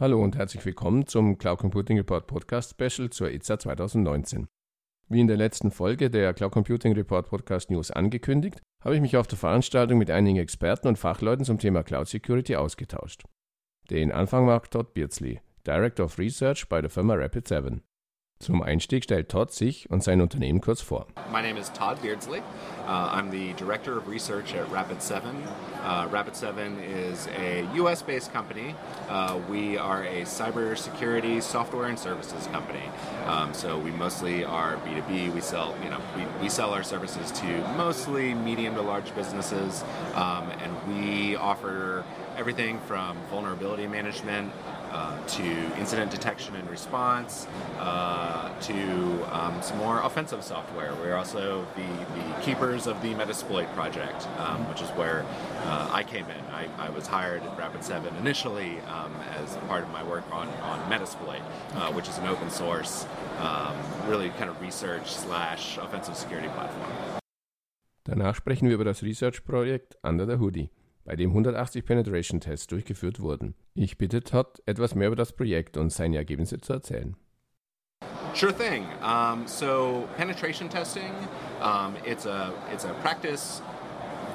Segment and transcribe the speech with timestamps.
[0.00, 4.48] Hallo und herzlich willkommen zum Cloud Computing Report Podcast Special zur ITSA 2019.
[5.10, 9.18] Wie in der letzten Folge der Cloud Computing Report Podcast News angekündigt, habe ich mich
[9.18, 13.24] auf der Veranstaltung mit einigen Experten und Fachleuten zum Thema Cloud Security ausgetauscht.
[13.90, 17.82] Den Anfang macht Todd Beardsley, Director of Research bei der Firma Rapid7.
[18.42, 21.06] Zum Einstieg stellt Tod sich und sein Unternehmen kurz vor.
[21.30, 22.40] My name is Tod Beardsley.
[22.86, 25.20] Uh, I'm the Director of Research at Rapid7.
[25.84, 28.74] Uh, Rapid7 is a US based company.
[29.10, 32.88] Uh, we are a cybersecurity software and services company.
[33.26, 35.34] Um, so we mostly are B2B.
[35.34, 37.46] We sell, you know, we, we sell our services to
[37.76, 39.84] mostly medium to large businesses.
[40.14, 42.06] Um, and we offer
[42.38, 44.50] everything from vulnerability management
[44.90, 45.44] uh, to
[45.78, 47.46] incident detection and response,
[47.78, 48.74] uh, to
[49.32, 50.92] um, some more offensive software.
[51.00, 55.24] We're also the, the keepers of the Metasploit project, um, which is where
[55.64, 56.44] uh, I came in.
[56.52, 60.78] I, I, was hired at Rapid7 initially um, as part of my work on, on
[60.90, 61.40] Metasploit,
[61.74, 63.06] uh, which is an open source,
[63.38, 66.90] um, really kind of research slash offensive security platform.
[68.04, 70.70] Danach sprechen wir über das Research-Projekt Under the Hoodie.
[71.10, 73.56] Bei dem 180 Penetration Tests durchgeführt wurden.
[73.74, 77.16] Ich bitte Tod, etwas mehr über das Projekt und seine Ergebnisse zu erzählen.
[78.32, 78.86] Sure thing.
[79.02, 81.12] Um, so penetration testing,
[81.60, 83.60] um, it's a it's a practice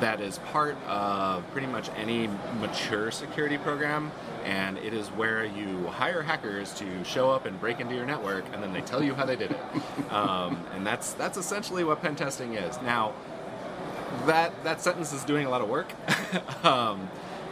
[0.01, 2.27] that is part of pretty much any
[2.59, 4.11] mature security program,
[4.43, 8.43] and it is where you hire hackers to show up and break into your network,
[8.53, 9.59] and then they tell you how they did it.
[10.11, 12.77] um, and that's that's essentially what pen testing is.
[12.81, 13.13] Now
[14.25, 15.91] that that sentence is doing a lot of work.
[16.63, 17.09] um,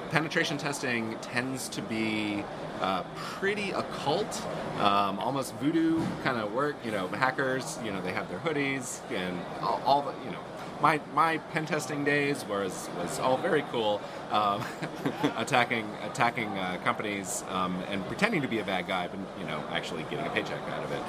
[0.09, 2.43] penetration testing tends to be
[2.81, 4.43] uh, pretty occult,
[4.79, 6.75] um, almost voodoo kind of work.
[6.83, 7.79] You know, hackers.
[7.83, 10.39] You know, they have their hoodies and all, all the you know.
[10.81, 14.61] My, my pen testing days was, was all very cool, um,
[15.37, 19.63] attacking attacking uh, companies um, and pretending to be a bad guy, but you know
[19.71, 21.01] actually getting a paycheck out of it.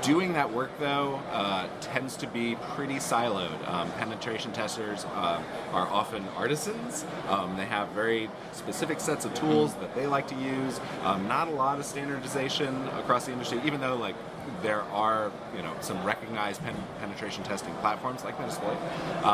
[0.00, 3.68] Um, Doing that work, though, uh, tends to be pretty siloed.
[3.68, 7.04] Um, penetration testers uh, are often artisans.
[7.28, 10.80] Um, they have very specific sets of tools that they like to use.
[11.04, 14.16] Um, not a lot of standardization across the industry, even though like
[14.62, 19.24] there are you know some recognized pen- penetration testing platforms like Metasploit.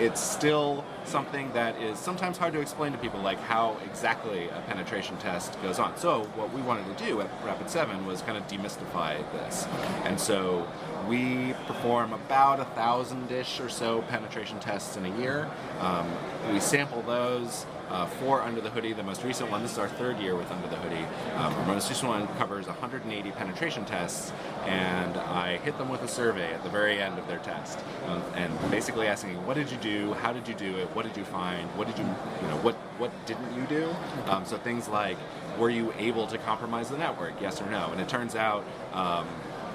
[0.00, 4.62] It's still something that is sometimes hard to explain to people, like how exactly a
[4.66, 5.94] penetration test goes on.
[5.98, 9.66] So, what we wanted to do at Rapid7 was kind of demystify this.
[10.04, 10.66] And so,
[11.06, 15.50] we perform about a thousand ish or so penetration tests in a year.
[15.80, 16.10] Um,
[16.50, 18.92] we sample those uh, for Under the Hoodie.
[18.92, 21.04] The most recent one, this is our third year with Under the Hoodie.
[21.36, 24.32] Um, our most recent one covers 180 penetration tests,
[24.64, 28.22] and I hit them with a survey at the very end of their test, um,
[28.34, 30.14] and basically asking, "What did you do?
[30.14, 30.88] How did you do it?
[30.94, 31.68] What did you find?
[31.76, 33.94] What did you, you know, what what didn't you do?"
[34.28, 35.16] Um, so things like,
[35.58, 37.40] "Were you able to compromise the network?
[37.40, 39.26] Yes or no?" And it turns out, um,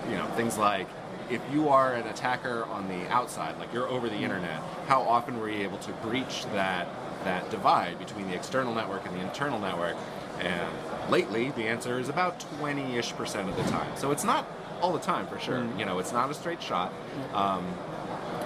[0.09, 0.87] you know, things like
[1.29, 5.39] if you are an attacker on the outside, like you're over the internet, how often
[5.39, 6.87] were you able to breach that
[7.25, 9.97] that divide between the external network and the internal network.
[10.39, 10.71] And
[11.11, 13.95] lately, the answer is about 20 ish percent of the time.
[13.97, 14.47] So it's not
[14.81, 15.59] all the time for sure.
[15.59, 15.79] Mm.
[15.79, 16.93] You know, it's not a straight shot.
[17.33, 17.65] Um,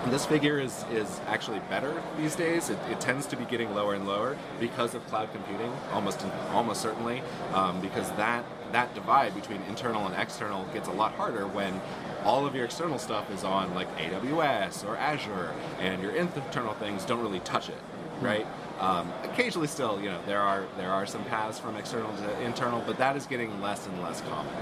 [0.07, 2.69] this figure is, is actually better these days.
[2.69, 6.81] It, it, tends to be getting lower and lower because of cloud computing, almost almost
[6.81, 7.21] certainly,
[7.53, 11.81] um, because that that divide between internal and external gets a lot harder when
[12.23, 17.03] all of your external stuff is on like AWS or Azure, and your internal things
[17.03, 17.81] don't really touch it,
[18.21, 18.45] right?
[18.79, 22.81] Um, occasionally, still, you know, there are there are some paths from external to internal,
[22.85, 24.53] but that is getting less and less common.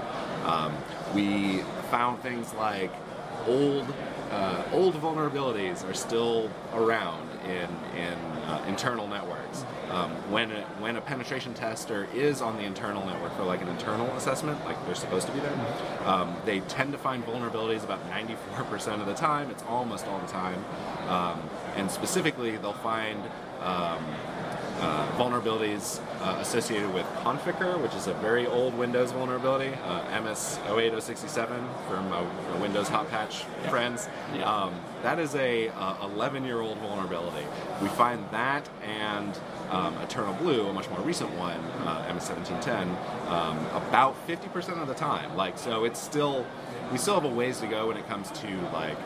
[0.44, 0.76] Um,
[1.14, 2.90] we found things like
[3.46, 3.86] old
[4.30, 8.14] uh, old vulnerabilities are still around in in
[8.48, 9.64] uh, internal networks.
[9.90, 13.68] Um, when a, when a penetration tester is on the internal network for like an
[13.68, 15.56] internal assessment, like they're supposed to be there,
[16.04, 19.50] um, they tend to find vulnerabilities about 94% of the time.
[19.50, 20.62] It's almost all the time,
[21.08, 21.40] um,
[21.76, 23.22] and specifically they'll find
[23.60, 24.04] um,
[24.80, 30.58] uh, vulnerabilities uh, associated with Conficker, which is a very old Windows vulnerability, uh, MS
[30.66, 32.24] 08067 from uh,
[32.60, 33.70] Windows Hot Patch yeah.
[33.70, 34.08] friends.
[34.34, 34.44] Yeah.
[34.44, 35.72] Um, that is a
[36.02, 37.46] 11 year old vulnerability.
[37.82, 39.38] We find that and
[39.70, 42.88] um, Eternal Blue, a much more recent one, uh, MS 1710,
[43.28, 45.36] um, about 50% of the time.
[45.36, 46.46] Like, so it's still,
[46.90, 48.96] we still have a ways to go when it comes to like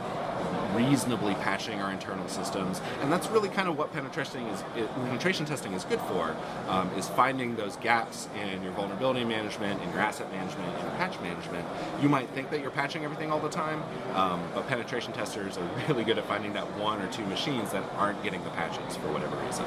[0.75, 2.81] reasonably patching our internal systems.
[3.01, 4.65] And that's really kind of what penetration is.
[4.77, 6.37] It, penetration testing is good for,
[6.69, 10.91] um, is finding those gaps in your vulnerability management, in your asset management, in your
[10.93, 11.67] patch management.
[12.01, 13.83] You might think that you're patching everything all the time,
[14.15, 17.85] um, but penetration testers are really good at finding that one or two machines that
[17.97, 19.65] aren't getting the patches for whatever reason.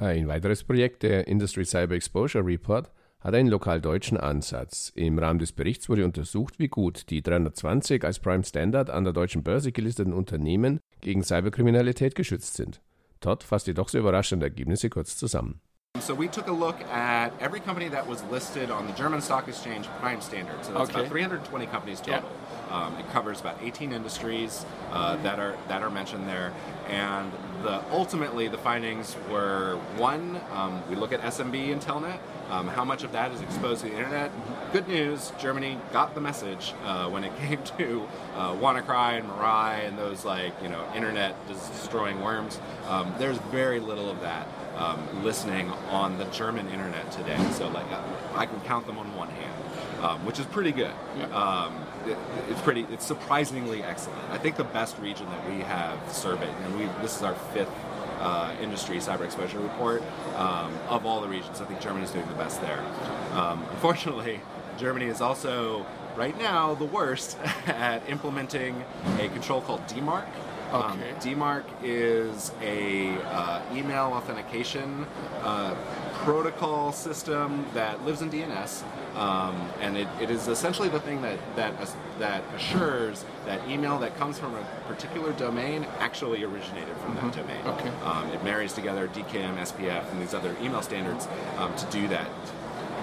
[0.00, 2.90] Ein weiteres Projekt, der Industry Cyber Exposure Report,
[3.22, 4.90] hat einen lokal-deutschen Ansatz.
[4.94, 9.12] Im Rahmen des Berichts wurde untersucht, wie gut die 320 als Prime Standard an der
[9.12, 12.80] deutschen Börse gelisteten Unternehmen gegen Cyberkriminalität geschützt sind.
[13.20, 15.60] Todd fasst die doch so überraschenden Ergebnisse kurz zusammen.
[16.00, 19.46] So we took a look at every company that was listed on the German Stock
[19.46, 20.64] Exchange Prime Standard.
[20.64, 21.00] So that's Okay.
[21.00, 22.30] about 320 companies total.
[22.72, 26.50] Um, it covers about 18 industries uh, that are that are mentioned there,
[26.88, 27.30] and
[27.62, 32.18] the ultimately the findings were one: um, we look at SMB and Telnet.
[32.52, 34.30] Um, how much of that is exposed to the internet?
[34.74, 38.06] Good news: Germany got the message uh, when it came to
[38.36, 42.60] uh, WannaCry and Mirai and those like you know internet destroying worms.
[42.88, 44.46] Um, there's very little of that
[44.76, 47.42] um, listening on the German internet today.
[47.52, 48.02] So like uh,
[48.34, 50.92] I can count them on one hand, um, which is pretty good.
[51.32, 51.74] Um,
[52.06, 52.18] it,
[52.50, 52.86] it's pretty.
[52.90, 54.20] It's surprisingly excellent.
[54.30, 57.72] I think the best region that we have surveyed, and we this is our fifth.
[58.22, 60.00] Uh, industry cyber exposure report
[60.36, 61.60] um, of all the regions.
[61.60, 62.78] I think Germany is doing the best there.
[63.32, 64.38] Um, unfortunately,
[64.78, 65.84] Germany is also
[66.14, 67.36] right now the worst
[67.66, 68.84] at implementing
[69.18, 70.24] a control called DMARC.
[70.72, 71.34] Um, Okay.
[71.34, 75.04] DMARC is a uh, email authentication
[75.42, 75.74] uh,
[76.22, 78.82] protocol system that lives in DNS,
[79.16, 81.74] um, and it, it is essentially the thing that that
[82.18, 87.60] that assures that email that comes from a particular domain actually originated from that domain.
[87.66, 87.88] Okay.
[88.04, 91.26] Um, it marries together DKIM, SPF, and these other email standards
[91.58, 92.28] um, to do that.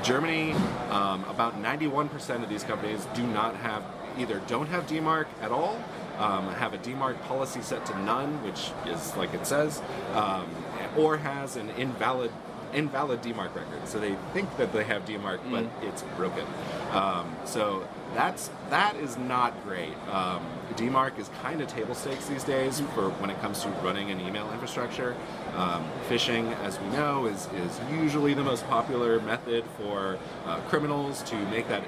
[0.02, 0.54] Germany,
[0.90, 3.84] um, about 91% of these companies do not have
[4.18, 5.82] either don't have DMARC at all,
[6.18, 9.82] um, have a DMARC policy set to none, which is like it says,
[10.14, 10.50] um,
[10.98, 12.32] or has an invalid
[12.74, 13.86] invalid DMARC record.
[13.86, 16.46] So they think that they have DMARC, but it's broken.
[16.92, 19.94] Um, so that's that is not great.
[20.12, 20.46] Um,
[20.76, 24.22] DMARC is kind of table stakes these days for when it comes to running an
[24.22, 25.16] email infrastructure.
[25.56, 31.22] Um, phishing, as we know, is, is usually the most popular method for uh, criminals
[31.24, 31.84] to make that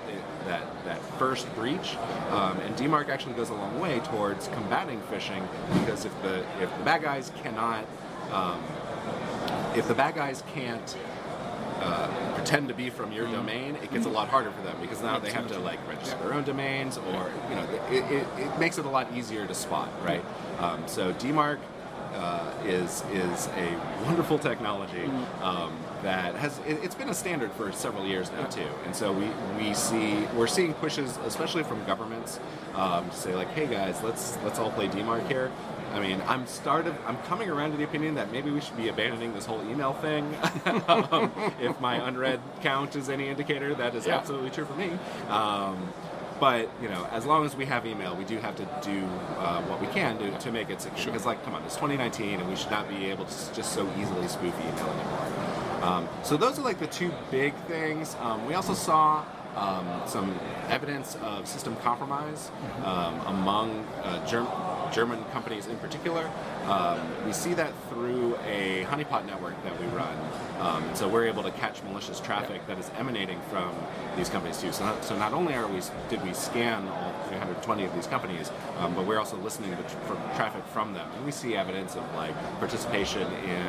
[0.46, 1.96] that that first breach.
[2.30, 5.48] Um, and DMARC actually goes a long way towards combating phishing
[5.80, 7.86] because if the if the bad guys cannot
[8.32, 8.62] um,
[9.76, 10.98] if the bad guys can't
[11.82, 15.02] uh, pretend to be from your domain, it gets a lot harder for them because
[15.02, 18.60] now they have to like register their own domains, or you know, it, it, it
[18.60, 20.24] makes it a lot easier to spot, right?
[20.60, 21.60] Um, so DMARC
[22.14, 25.06] uh, is is a wonderful technology
[25.42, 25.72] um,
[26.04, 29.30] that has it, it's been a standard for several years now too, and so we
[29.58, 32.40] we see we're seeing pushes, especially from governments,
[32.76, 35.52] um, to say like, hey guys, let's let's all play DMARC here.
[35.94, 36.96] I mean, I'm started.
[37.06, 39.92] I'm coming around to the opinion that maybe we should be abandoning this whole email
[39.94, 40.24] thing.
[40.88, 41.30] um,
[41.60, 44.18] if my unread count is any indicator, that is Yeah.
[44.18, 44.92] absolutely true for me.
[45.30, 45.92] Um,
[46.42, 49.06] but you know, as long as we have email, we do have to do
[49.38, 51.06] uh, what we can to, to make it secure.
[51.14, 53.88] Because, like, come on, it's 2019, and we should not be able to just so
[54.00, 55.84] easily spoof email anymore.
[55.84, 58.16] Um, so those are like the two big things.
[58.22, 59.24] Um, we also saw
[59.56, 60.34] um, some
[60.70, 62.50] evidence of system compromise
[62.84, 64.48] um, among uh, Germ-
[64.92, 66.30] German companies in particular.
[66.66, 70.16] Um, we see that through a honeypot network that we run.
[70.60, 73.74] Um, so we're able to catch malicious traffic that is emanating from
[74.16, 74.72] these companies too.
[74.72, 78.52] So not, so not only are we did we scan all 320 of these companies,
[78.78, 82.16] um, but we're also listening to tr- traffic from them, and we see evidence of
[82.16, 83.68] like participation in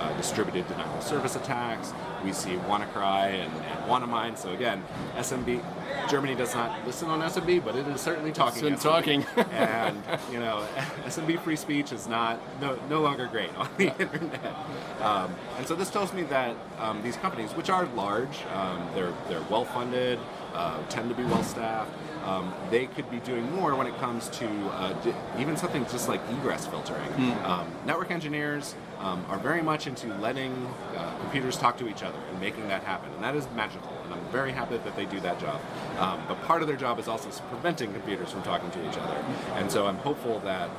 [0.00, 1.92] uh, distributed denial of service attacks.
[2.24, 4.36] We see WannaCry and, and WannaMine.
[4.36, 4.82] So again,
[5.16, 5.62] SMB,
[6.08, 8.64] Germany does not listen on SMB, but it is certainly talking.
[8.66, 9.24] It's been SMB.
[9.26, 9.26] talking.
[9.52, 10.66] and you know,
[11.04, 14.54] SMB free speech is not no, no longer great on the internet.
[15.00, 19.12] Um, and so this tells me that um, these companies, which are large, um, they're
[19.28, 20.18] they're well funded,
[20.54, 21.90] uh, tend to be well staffed.
[22.24, 26.08] Um, they could be doing more when it comes to uh, d- even something just
[26.08, 27.12] like egress filtering.
[27.44, 28.74] Um, network engineers
[29.04, 32.82] um, are very much into letting uh, computers talk to each other and making that
[32.82, 33.92] happen, and that is magical.
[34.04, 35.60] And I'm very happy that they do that job.
[35.98, 39.24] Um, but part of their job is also preventing computers from talking to each other.
[39.56, 40.70] And so I'm hopeful that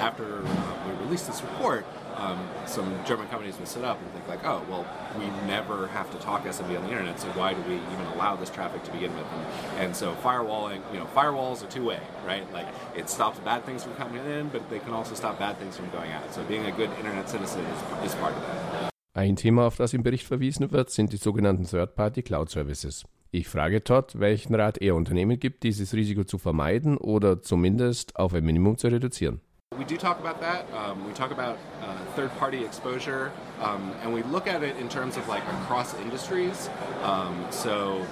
[0.00, 4.26] after uh, we release this report, um, some German companies will sit up and think
[4.28, 4.86] like, oh, well,
[5.18, 8.36] we never have to talk SMB on the internet, so why do we even allow
[8.36, 9.26] this traffic to begin with?
[9.32, 9.46] And,
[9.84, 12.50] and so firewalling, you know, firewalls are two-way, right?
[12.52, 15.76] Like it stops bad things from coming in, but they can also stop bad things
[15.76, 16.32] from going out.
[16.32, 18.90] So being a good internet citizen is, is part of that.
[19.14, 23.04] Ein Thema, auf das im Bericht verwiesen wird, sind die sogenannten Third-Party Cloud Services.
[23.30, 28.34] Ich frage Todd, welchen Rat er Unternehmen gibt, dieses Risiko zu vermeiden oder zumindest auf
[28.34, 29.40] ein Minimum zu reduzieren.
[29.76, 30.72] We do talk about that.
[30.72, 35.16] Um, we talk about uh, third-party exposure, um, and we look at it in terms
[35.16, 36.70] of like across industries.
[37.02, 38.06] Um, so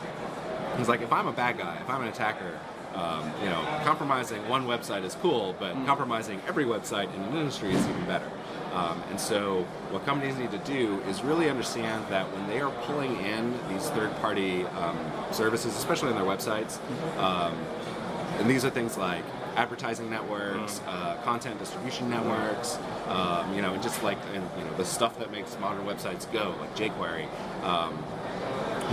[0.78, 2.58] it's like if I'm a bad guy, if I'm an attacker,
[2.94, 5.86] um, you know, compromising one website is cool, but mm.
[5.86, 8.30] compromising every website in an industry is even better.
[8.72, 12.72] Um, and so, what companies need to do is really understand that when they are
[12.82, 14.98] pulling in these third-party um,
[15.30, 17.20] services, especially on their websites, mm-hmm.
[17.20, 17.54] um,
[18.40, 19.24] and these are things like
[19.56, 20.88] advertising networks, mm.
[20.88, 25.30] uh, content distribution networks, um, you know, just like and, you know the stuff that
[25.30, 27.26] makes modern websites go, like jQuery.
[27.62, 27.94] Um,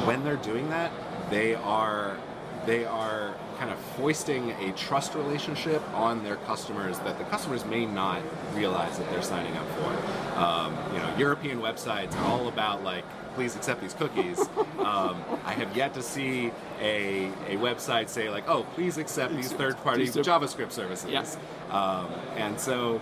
[0.05, 0.91] when they're doing that,
[1.29, 2.17] they are
[2.65, 7.85] they are kind of foisting a trust relationship on their customers that the customers may
[7.85, 8.19] not
[8.55, 10.39] realize that they're signing up for.
[10.39, 13.03] Um, you know, European websites are all about like,
[13.35, 14.39] please accept these cookies.
[14.81, 19.51] Um, I have yet to see a, a website say like, oh, please accept these
[19.51, 21.07] third-party JavaScript services.
[21.07, 21.23] Yeah.
[21.69, 22.99] Um, and so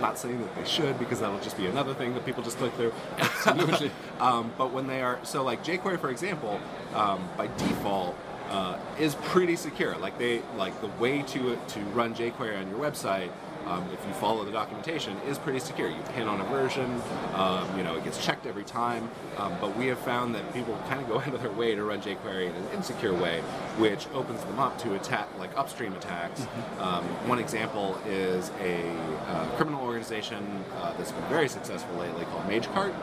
[0.00, 2.72] not saying that they should because that'll just be another thing that people just click
[2.74, 2.94] through.
[3.18, 3.90] Absolutely.
[4.20, 6.58] um, but when they are so like jQuery, for example,
[6.94, 8.16] um, by default
[8.52, 9.96] uh, is pretty secure.
[9.96, 13.30] Like they like the way to to run jQuery on your website.
[13.66, 15.88] Um, if you follow the documentation, is pretty secure.
[15.88, 17.00] You pin on a version,
[17.34, 19.08] um, you know, it gets checked every time.
[19.38, 21.84] Um, but we have found that people kind of go out of their way to
[21.84, 23.40] run jQuery in an insecure way,
[23.78, 26.40] which opens them up to attack, like upstream attacks.
[26.40, 26.82] Mm-hmm.
[26.82, 28.82] Um, one example is a
[29.28, 32.94] uh, criminal organization uh, that's been very successful lately called MageCart.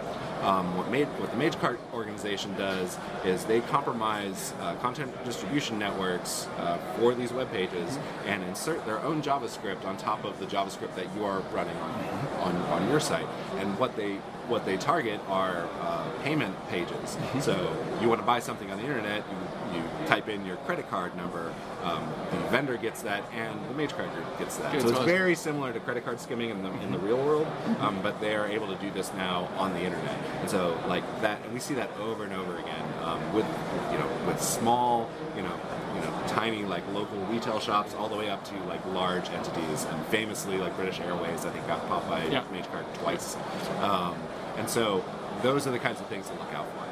[0.43, 6.47] Um, what, made, what the MageCart organization does is they compromise uh, content distribution networks
[6.57, 10.95] uh, for these web pages and insert their own JavaScript on top of the JavaScript
[10.95, 11.91] that you are running on,
[12.39, 13.27] on, on your site.
[13.57, 14.15] And what they
[14.47, 17.17] what they target are uh, payment pages.
[17.39, 17.53] So
[18.01, 19.37] you want to buy something on the internet, you,
[19.73, 24.13] you type in your credit card number, um, the vendor gets that, and the MageCart
[24.13, 24.81] group gets that.
[24.81, 27.07] so it's very similar to credit card skimming in the in the mm-hmm.
[27.07, 27.47] real world,
[27.79, 30.17] um, but they are able to do this now on the internet.
[30.41, 33.45] And so like that, and we see that over and over again um, with
[33.91, 35.59] you know with small you know
[35.95, 39.85] you know tiny like local retail shops all the way up to like large entities,
[39.85, 42.43] and famously like British Airways I think got popped by yeah.
[42.51, 43.35] MageCart twice.
[43.81, 44.15] Um,
[44.57, 45.03] and so
[45.41, 46.88] those are the kinds of things to look out for.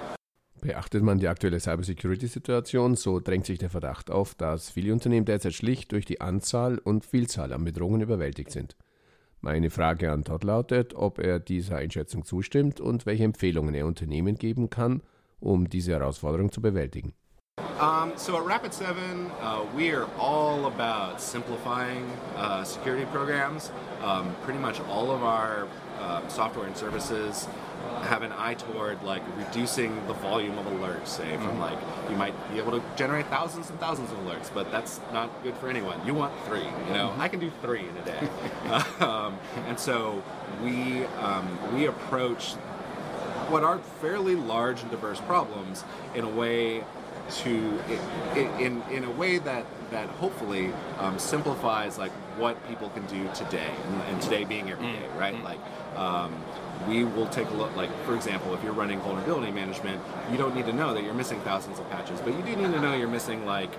[0.62, 5.54] Beachtet man die aktuelle Cybersecurity-Situation, so drängt sich der Verdacht auf, dass viele Unternehmen derzeit
[5.54, 8.76] schlicht durch die Anzahl und Vielzahl an Bedrohungen überwältigt sind.
[9.40, 14.36] Meine Frage an Todd lautet, ob er dieser Einschätzung zustimmt und welche Empfehlungen er Unternehmen
[14.36, 15.04] geben kann,
[15.40, 17.14] um diese Herausforderung zu bewältigen.
[17.80, 23.72] Um, so at Rapid7, uh, we are all about simplifying uh, security programs.
[24.04, 25.68] Um, pretty much all of our
[26.00, 27.48] uh, software and services
[28.04, 31.62] have an eye toward like reducing the volume of alerts say from mm-hmm.
[31.62, 31.78] like
[32.10, 35.56] you might be able to generate thousands and thousands of alerts but that's not good
[35.58, 37.22] for anyone you want three you know mm-hmm.
[37.22, 38.30] i can do three in a day
[39.06, 39.38] um,
[39.68, 40.24] and so
[40.64, 42.54] we um, we approach
[43.50, 45.84] what are fairly large and diverse problems
[46.16, 46.84] in a way
[47.30, 47.80] to
[48.36, 53.72] in in a way that that hopefully um, simplifies like what people can do today
[53.86, 55.46] and, and today being every day right mm-hmm.
[55.46, 55.60] like
[55.98, 56.34] um,
[56.88, 60.02] we will take a look, like, for example, if you're running vulnerability management,
[60.32, 62.72] you don't need to know that you're missing thousands of patches, but you do need
[62.74, 63.72] to know you're missing, like,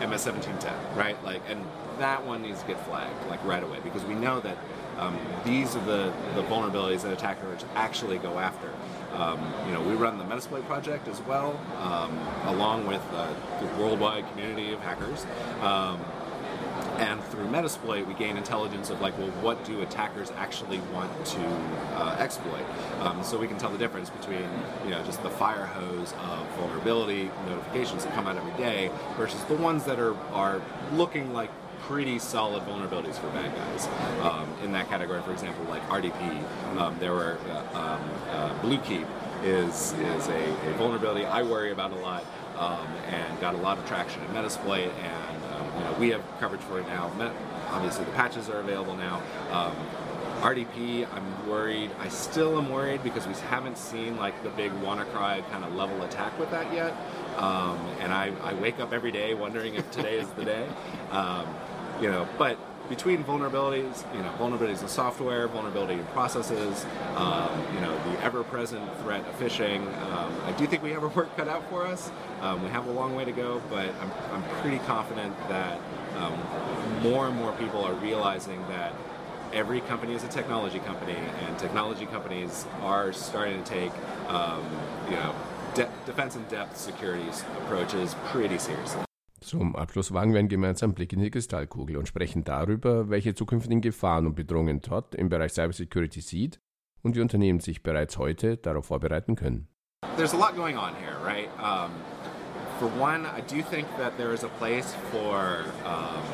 [0.00, 1.22] MS1710, right?
[1.24, 1.64] Like, and
[1.98, 4.58] that one needs to get flagged, like, right away, because we know that
[4.98, 8.72] um, these are the, the vulnerabilities that attackers actually go after.
[9.16, 12.18] Um, you know, we run the Metasploit project as well, um,
[12.54, 15.24] along with uh, the worldwide community of hackers.
[15.62, 16.00] Um,
[16.98, 21.46] and through Metasploit, we gain intelligence of like, well, what do attackers actually want to
[21.94, 22.64] uh, exploit?
[23.00, 24.48] Um, so we can tell the difference between,
[24.84, 29.42] you know, just the fire hose of vulnerability notifications that come out every day versus
[29.44, 31.50] the ones that are are looking like
[31.86, 33.86] pretty solid vulnerabilities for bad guys.
[34.22, 36.42] Um, in that category, for example, like RDP,
[36.78, 38.86] um, there were uh, um, uh,
[39.44, 42.24] is is a, a, vulnerability I worry about a lot
[42.56, 45.36] um, and got a lot of traction in Metasploit and
[45.76, 47.10] you know, we have coverage for it now.
[47.70, 49.22] Obviously, the patches are available now.
[49.50, 49.76] Um,
[50.40, 51.90] RDP, I'm worried.
[51.98, 56.02] I still am worried because we haven't seen like the big WannaCry kind of level
[56.02, 56.92] attack with that yet.
[57.36, 60.66] Um, and I, I, wake up every day wondering if today is the day.
[61.10, 61.46] Um,
[62.00, 66.86] you know, but between vulnerabilities, you know, vulnerabilities in software, vulnerability in processes,
[67.16, 69.80] um, you know, the ever-present threat of phishing.
[70.12, 72.10] Um, I do think we have our work cut out for us.
[72.42, 75.80] Um, we have a long way to go, but I'm, I'm pretty confident that
[76.16, 76.38] um,
[77.02, 78.92] more and more people are realizing that
[79.52, 83.92] every company is a technology company, and technology companies are starting to take,
[84.28, 84.64] um,
[85.08, 85.34] you know,
[85.74, 87.26] de defense in depth security
[87.62, 89.05] approaches pretty seriously.
[89.46, 93.80] Zum Abschluss wagen wir einen gemeinsamen Blick in die Kristallkugel und sprechen darüber, welche zukünftigen
[93.80, 96.58] Gefahren und Bedrohungen Todd im Bereich Cybersecurity sieht
[97.02, 99.68] und wie Unternehmen sich bereits heute darauf vorbereiten können.
[100.16, 101.48] There's a lot going on here, right?
[101.60, 101.92] Um,
[102.80, 106.24] for one, I do think that there is a place for um,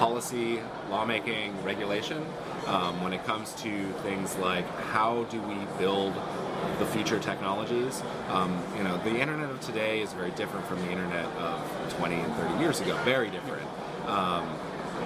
[0.00, 0.58] policy,
[0.90, 2.18] lawmaking, regulation.
[2.66, 3.70] Um, when it comes to
[4.02, 6.14] things like how do we build
[6.78, 8.02] the future technologies.
[8.28, 12.14] Um, you know, the internet of today is very different from the internet of 20
[12.14, 12.96] and 30 years ago.
[13.04, 13.68] Very different.
[14.06, 14.48] Um,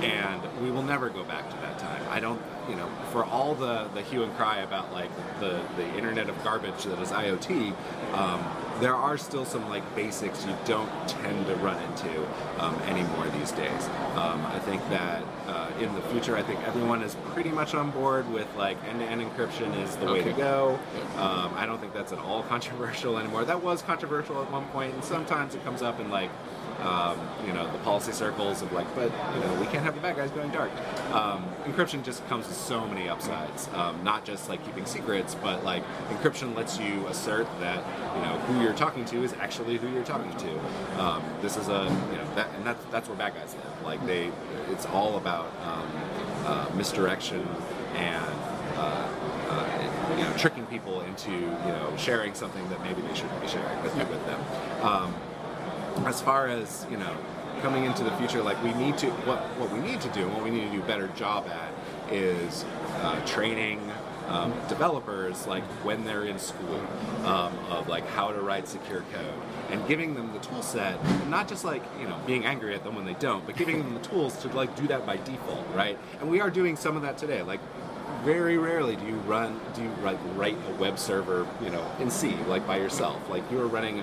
[0.02, 2.02] and we will never go back to that time.
[2.11, 5.87] I don't, you know, for all the, the hue and cry about like the, the
[5.96, 7.75] internet of garbage that is IoT,
[8.14, 8.44] um,
[8.80, 12.26] there are still some like basics you don't tend to run into
[12.58, 13.87] um, anymore these days.
[14.16, 17.90] Um, I think that uh, in the future, I think everyone is pretty much on
[17.90, 20.78] board with like end-to-end encryption is the way to go.
[21.16, 23.45] Um, I don't think that's at all controversial anymore.
[23.45, 26.31] That was controversial at one point, and sometimes it comes up in like
[26.85, 30.00] um, you know, the policy circles of like, but you know, we can't have the
[30.00, 30.71] bad guys going dark.
[31.12, 35.64] Um, encryption just comes with so many upsides, um, not just like keeping secrets, but
[35.64, 37.79] like encryption lets you assert that
[38.17, 41.03] you know who you're talking to is actually who you're talking to.
[41.03, 43.83] Um, this is a you know that and that's that's where bad guys live.
[43.83, 44.31] Like they,
[44.71, 45.91] it's all about um,
[46.45, 47.47] uh, misdirection
[47.97, 48.41] and.
[48.76, 49.09] Uh,
[49.47, 53.47] uh, you know, tricking people into you know sharing something that maybe they shouldn't be
[53.47, 54.41] sharing with, with them.
[56.07, 57.17] As far as you know
[57.63, 60.45] coming into the future like we need to what what we need to do what
[60.45, 62.65] we need to do a better job at is
[63.01, 63.81] uh, training
[64.29, 66.81] um, developers like when they're in school
[67.25, 70.99] um, of like how to write secure code and giving them the tool set
[71.29, 73.95] not just like you know being angry at them when they don't but giving them
[73.95, 75.99] the tools to like do that by default right?
[76.21, 77.43] And we are doing some of that today.
[77.43, 77.61] Like
[78.23, 82.11] very rarely do you run do you like write a web server you know in
[82.11, 83.29] C like by yourself.
[83.29, 84.03] Like you are running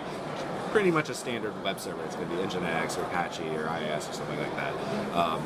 [0.71, 2.01] pretty much a standard web server.
[2.05, 4.73] It's going to be Nginx or Apache or IIS or something like that.
[5.13, 5.43] Um,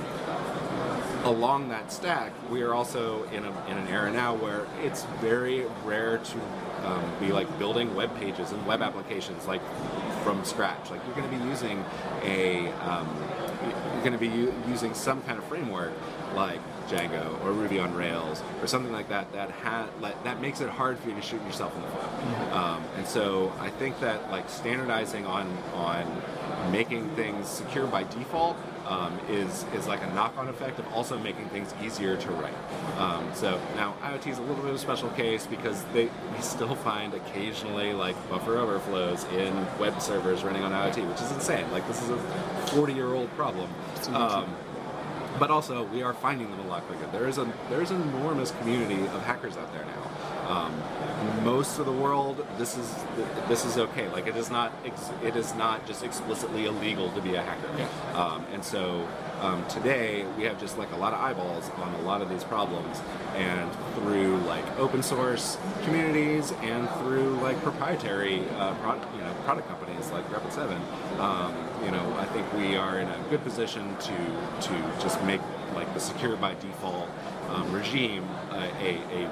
[1.25, 5.65] along that stack, we are also in, a, in an era now where it's very
[5.83, 6.37] rare to
[6.85, 9.61] um, be like building web pages and web applications like
[10.23, 10.91] from scratch.
[10.91, 11.83] Like you're going to be using
[12.23, 13.07] a um,
[13.63, 15.93] you're going to be u- using some kind of framework
[16.35, 20.61] like Django or Ruby on Rails or something like that that ha- like, that makes
[20.61, 22.01] it hard for you to shoot yourself in the foot.
[22.01, 22.53] Mm-hmm.
[22.53, 26.21] Um, and so I think that like standardizing on on
[26.71, 28.57] making things secure by default
[28.87, 32.53] um, is is like a knock-on effect of also making things easier to write.
[32.97, 36.41] Um, so now IoT is a little bit of a special case because they we
[36.41, 41.69] still find occasionally like buffer overflows in web servers running on IoT, which is insane.
[41.71, 42.17] Like this is a
[42.67, 43.69] 40-year-old problem.
[45.39, 47.07] But also we are finding them a lot quicker.
[47.11, 50.49] There is a there is an enormous community of hackers out there now.
[50.49, 52.93] Um, most of the world, this is
[53.47, 54.07] this is okay.
[54.09, 54.71] Like it is not
[55.23, 57.69] it is not just explicitly illegal to be a hacker.
[57.77, 57.87] Yeah.
[58.13, 59.07] Um, and so
[59.41, 62.43] um, today we have just like a lot of eyeballs on a lot of these
[62.43, 63.01] problems,
[63.35, 69.67] and through like open source communities and through like proprietary uh, product you know product
[69.67, 70.81] companies like Rapid Seven,
[71.19, 75.41] um, you know I think we are in a good position to to just make
[75.73, 77.09] like the secure by default
[77.49, 79.29] um, regime uh, a, a,